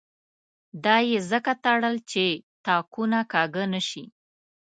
دا 0.83 0.95
یې 1.09 1.19
ځکه 1.31 1.51
تړل 1.65 1.95
چې 2.11 2.25
تاکونه 2.65 3.19
کاږه 3.31 3.63
نه 3.73 3.81
شي. 3.89 4.03